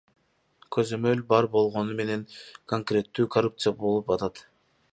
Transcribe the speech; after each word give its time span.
Көзөмөл 0.75 1.19
бар 1.33 1.47
болгону 1.55 1.97
менен 1.99 2.23
конкреттүү 2.73 3.27
коррупция 3.37 3.75
болуп 3.85 4.11
атат. 4.17 4.43